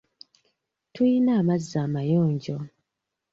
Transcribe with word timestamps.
Tuyina 0.93 1.31
amazzi 1.41 1.75
amayonjo. 1.85 2.55